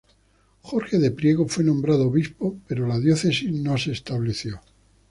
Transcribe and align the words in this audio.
Jorge 0.63 0.97
de 0.97 1.11
Priego 1.11 1.47
fue 1.47 1.63
nombrado 1.63 2.07
obispo, 2.07 2.57
pero 2.67 2.87
la 2.87 2.99
diócesis 2.99 3.51
no 3.51 3.77
se 3.77 3.91
estableció. 3.91 4.59